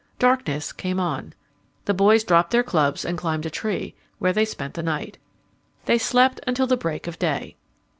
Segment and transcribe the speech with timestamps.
[0.17, 1.31] Darkness came on.
[1.85, 5.19] The boys dropped their clubs and climbed a tree, where they spent the night.
[5.85, 7.55] They slept until the break of day.